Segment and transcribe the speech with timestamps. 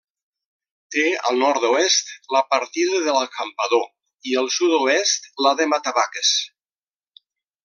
[0.93, 3.85] Té al nord-oest la partida de l'Acampador
[4.31, 6.33] i al sud-oest la de Matavaques.